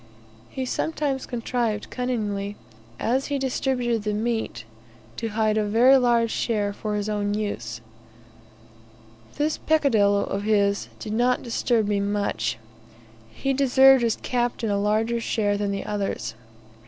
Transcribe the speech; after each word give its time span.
He 0.49 0.65
sometimes 0.65 1.27
contrived 1.27 1.91
cunningly, 1.91 2.55
as 2.99 3.27
he 3.27 3.37
distributed 3.37 4.01
the 4.01 4.15
meat, 4.15 4.65
to 5.17 5.27
hide 5.27 5.59
a 5.59 5.63
very 5.63 5.97
large 5.97 6.31
share 6.31 6.73
for 6.73 6.95
his 6.95 7.07
own 7.07 7.35
use. 7.35 7.81
This 9.37 9.59
peccadillo 9.59 10.23
of 10.23 10.41
his 10.41 10.89
did 10.97 11.13
not 11.13 11.43
disturb 11.43 11.87
me 11.87 11.99
much; 11.99 12.57
he 13.29 13.53
deserved 13.53 14.03
as 14.03 14.15
captain 14.15 14.71
a 14.71 14.79
larger 14.79 15.19
share 15.21 15.55
than 15.55 15.69
the 15.69 15.85
others. 15.85 16.33